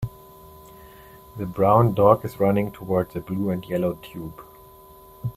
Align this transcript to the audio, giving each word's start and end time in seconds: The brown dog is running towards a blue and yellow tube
The 1.37 1.45
brown 1.45 1.93
dog 1.93 2.25
is 2.25 2.39
running 2.39 2.71
towards 2.71 3.15
a 3.15 3.19
blue 3.19 3.51
and 3.51 3.63
yellow 3.69 3.99
tube 4.01 4.41